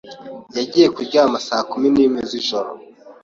Yagiye 0.57 0.87
kuryama 0.95 1.37
saa 1.47 1.63
kumi 1.69 1.87
n'imwe 1.93 2.21
z'ijoro. 2.29 2.69